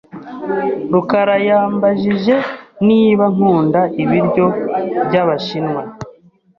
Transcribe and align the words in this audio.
rukarayambajije 0.93 2.35
niba 2.87 3.25
nkunda 3.35 3.81
ibiryo 4.03 4.45
by'Abashinwa. 5.07 5.81